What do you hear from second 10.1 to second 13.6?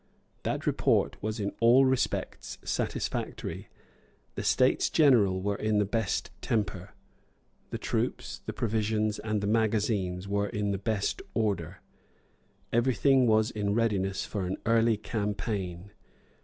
were in the best order. Every thing was